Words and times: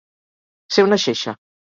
Ser 0.77 0.87
una 0.87 0.99
xeixa. 1.05 1.37